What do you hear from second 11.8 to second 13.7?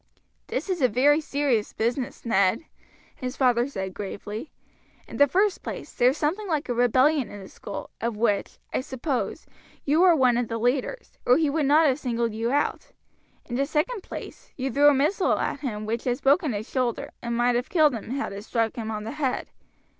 have singled you out. In the